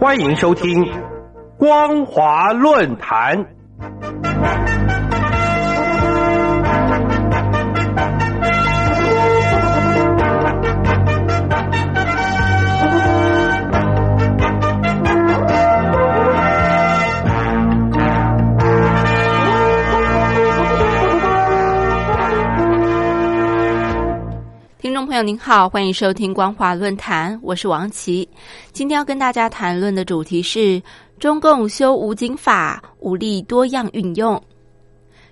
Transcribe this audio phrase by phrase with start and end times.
[0.00, 0.82] 欢迎收听
[1.58, 3.59] 光华论坛。
[25.10, 28.28] 朋友您好，欢迎收听光华论坛，我是王琦。
[28.70, 30.80] 今天要跟大家谈论的主题是
[31.18, 34.40] 中共修武警法，武力多样运用。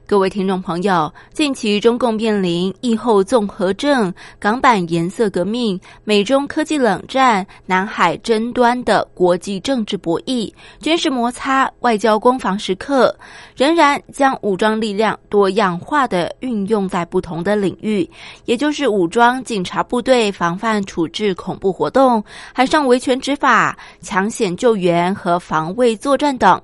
[0.09, 13.15] 各位听众朋友，近期中共面临疫后综合症、港版颜色革命、美中科技冷战、南海争端的国际政治博弈、军事摩擦、外交攻防时刻，
[13.55, 18.09] 仍然将武装力量多样化的运用在不同的领域，
[18.47, 22.25] 也就是武装警察部队防范处置恐怖活动、
[22.55, 26.59] 海上维权执法、抢险救援和防卫作战等。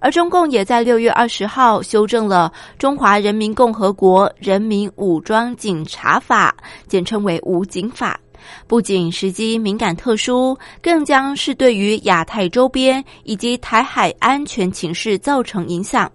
[0.00, 6.54] 而中共也在六月二十号修正了《中华人民共和国人民武装警察法》，
[6.86, 8.18] 简称为武警法。
[8.66, 16.10] 不仅时机敏感特殊，更将是对于亚太周边以及台海安全情势造成影响。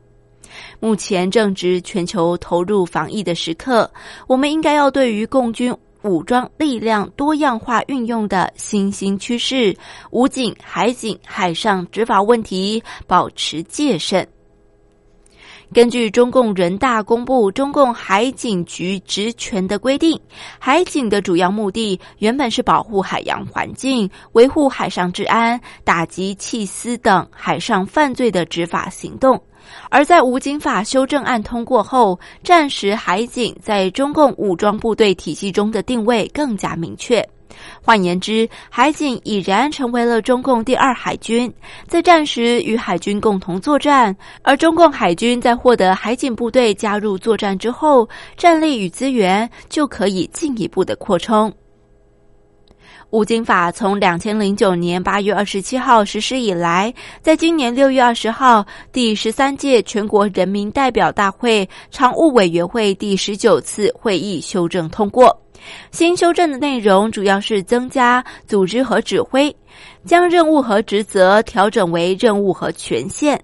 [0.79, 3.89] 目前正值全球投入防疫的时刻，
[4.27, 5.75] 我们应该要对于共军。
[6.03, 9.75] 武装力量多样化运用的新兴趋势，
[10.11, 14.27] 武警、海警、海上执法问题保持戒慎。
[15.73, 20.19] 根据中共人大公布中共海警局职权的规定，
[20.59, 29.41] 海警的主要目的原本是保护海洋环境、维护海上治安、打击弃私等海上犯罪的执法行动。
[29.89, 37.27] 而在武警法修正案通过后，战时海警在中共武装部队体系中的定位更加明确。
[37.81, 41.53] 换言之，海警已然成为了中共第二海军，
[41.87, 44.15] 在战时与海军共同作战。
[44.41, 48.07] 而中共海军在获得海警部队加入作战之后，
[48.37, 51.53] 战力与资源就可以进一步的扩充。
[53.11, 56.91] 武警法从两千零九年八月二十七号实施以来，
[57.21, 65.39] 在今年六月二十号第十三届全国人民代表大会常务委员会第十九次会议修正通过。
[65.91, 69.55] 新修正的内容主要是增加组织和指挥，
[70.05, 73.41] 将任务和职责调整为任务和权限。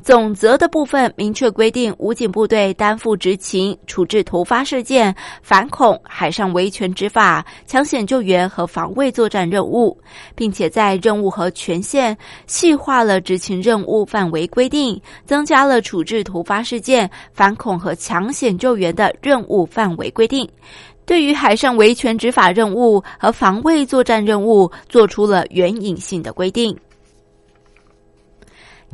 [0.00, 9.96] 总则的部分明确规定，武警部队担负执勤、处置突发事件、反恐、海上维权执法、抢险救援和防卫作战任务，
[10.34, 12.16] 并且在任务和权限
[12.48, 20.48] 细化了执勤任务范围规定，增加了处置突发事件、反恐和抢险救援的任务范围规定。
[21.04, 26.76] 对于海上维权执法任务和防卫作战任务，做出了援引性的规定。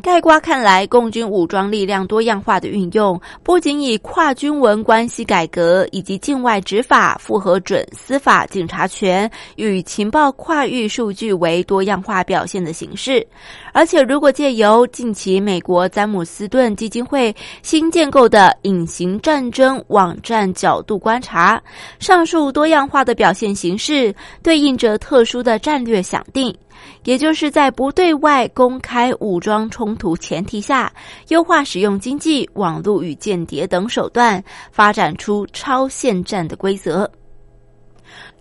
[0.00, 13.26] 盖瓜看来，共军武装力量多样化的运用，不仅以跨军文关系改革以及境外执法、复核准司法警察权与情报跨域数据为多样化表现的形式，
[13.72, 21.60] 而且如果借由近期美国詹姆斯顿基金会新建构的隐形战争网站角度观察，
[21.98, 24.14] 上述多样化的表现形式
[24.44, 26.56] 对应着特殊的战略想定。
[27.04, 30.92] 也就是在不对外公开武装冲突前提下，
[31.28, 37.10] 优化使用经济、网络与间谍等手段，发展出超限战的规则。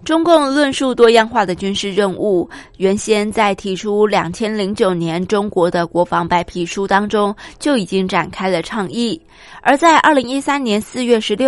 [0.06, 2.48] 中共论述多样化的军事任务，
[2.78, 9.20] 原先在提出两千零九年中国的国防白皮书当中就已经展开了倡议，
[9.62, 11.46] 而在二零一三年四月十六